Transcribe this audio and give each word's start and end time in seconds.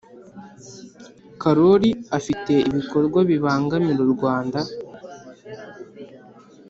karori 1.41 1.89
afite 2.17 2.53
ibikorwa 2.69 3.19
bibangamira 3.29 4.01
u 4.07 4.09
rwanda 4.13 4.59